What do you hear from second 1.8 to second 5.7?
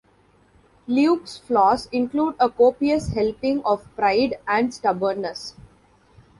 include a copious helping of pride and stubbornness.